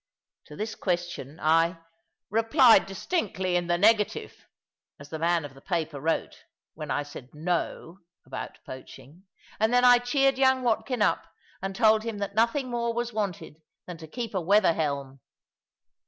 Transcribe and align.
To 0.47 0.55
this 0.55 0.73
question 0.73 1.39
I 1.39 1.77
"replied 2.31 2.87
distinctly 2.87 3.55
in 3.55 3.67
the 3.67 3.77
negative" 3.77 4.47
(as 4.99 5.09
the 5.09 5.19
man 5.19 5.45
of 5.45 5.53
the 5.53 5.61
paper 5.61 5.99
wrote, 6.01 6.39
when 6.73 6.89
I 6.89 7.03
said 7.03 7.29
"no" 7.35 7.99
about 8.25 8.57
poaching); 8.65 9.25
and 9.59 9.71
then 9.71 9.85
I 9.85 9.99
cheered 9.99 10.39
young 10.39 10.63
Watkin 10.63 11.03
up, 11.03 11.27
and 11.61 11.75
told 11.75 12.01
him 12.01 12.17
that 12.17 12.33
nothing 12.33 12.71
more 12.71 12.95
was 12.95 13.13
wanted 13.13 13.61
than 13.85 13.97
to 13.99 14.07
keep 14.07 14.33
a 14.33 14.41
weather 14.41 14.73
helm. 14.73 15.19